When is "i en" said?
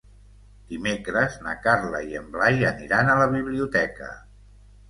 2.13-2.33